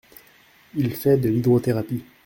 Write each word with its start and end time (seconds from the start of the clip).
Il 0.73 0.95
fait 0.95 1.17
de 1.17 1.29
l’hydrothérapie. 1.29 2.03